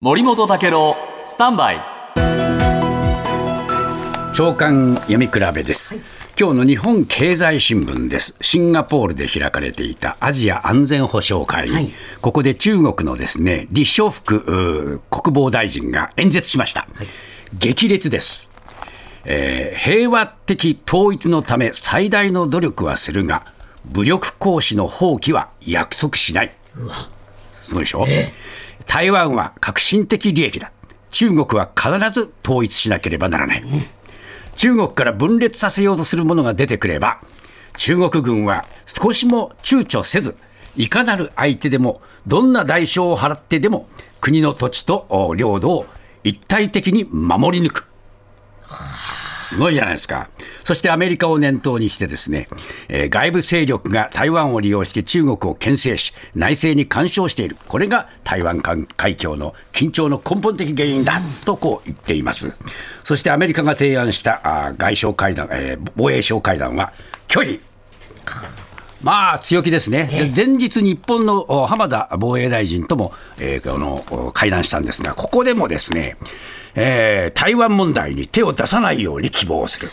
[0.00, 1.80] 森本武郎スタンバイ。
[4.32, 5.96] 長官読み比べです、
[6.38, 8.38] 今日の日本経済新聞です。
[8.40, 11.92] シンガポールで開かれていたアジア安全保障会議、はい。
[12.20, 16.86] ここで中国のですね李尚福国防大臣が演説しました、
[17.58, 18.48] 激烈です、
[19.24, 23.52] えー平和的統一のため最大の努力はするが
[23.84, 26.54] 武力行使の放棄は約束しない
[27.62, 28.06] すごいでしょ、
[28.86, 30.72] 台湾は革新的利益だ。
[31.10, 33.64] 中国は必ず統一しなければならない、
[34.56, 37.20] 中国から分裂させようとする者が出てくれば
[37.76, 40.36] 中国軍は少しも躊躇せず
[40.76, 43.88] いかなる相手でもどんな代償を払ってでも
[44.20, 45.86] 国の土地とお領土を
[46.24, 47.87] 一体的に守り抜く
[49.48, 50.28] すごいじゃないですか。
[50.62, 52.48] そしてアメリカを念頭にしてですね、
[52.88, 57.56] えー外部勢力が台湾を利用して中国を牽制し、内政に干渉している。
[57.68, 62.52] これが台湾海海峡の緊張の根本的原因だとこう言っています。
[63.04, 66.92] そしてアメリカが提案したあー外相会談、えー防衛相会談は
[67.26, 67.60] 拒否。
[69.02, 76.16] まあ強気ですね、で前日、日本のお浜田防衛大臣とも、えーこのお会談したんですが、ここでもですね、
[76.78, 79.90] えー台湾問題に手を出さないように希望する、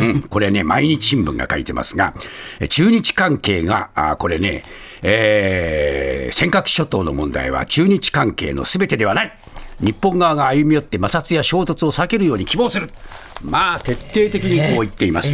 [0.00, 0.22] うん。
[0.22, 2.14] これね、毎日新聞が書いてますが、
[2.60, 4.64] え中日関係が、あこれね、
[5.02, 9.38] えー尖閣諸島の問題は中日関係のすべてではない。
[9.80, 12.90] 日本側が歩み寄って摩擦や衝突を避けるように希望する、
[13.44, 15.32] まあ徹底的にこう言っています。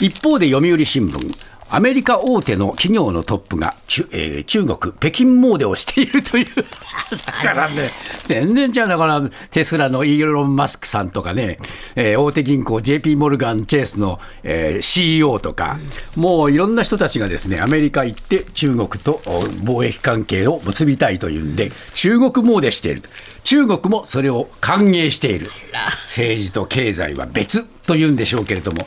[0.00, 1.36] 一方で読売新聞、
[1.68, 6.46] アメリカ大手の企業のトップが中,、えー中国、北京詣でをしているという、
[7.42, 7.90] だからね、
[8.26, 11.58] 全然違うだから、テスラのイーロン・マスクさんとかね、
[11.96, 15.78] えー大手銀行、JP モルガン・チェイスの、えー CEO とか、
[16.14, 23.02] もういろんな人たちがですね、アメリカ行って中国とお貿易関係を結びたいというんで、中国詣している。
[23.42, 25.50] 中国もそれを歓迎している。
[25.98, 28.86] 政治と経済は別というんでしょうけれども、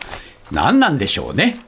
[0.52, 1.60] 何なんでしょうね。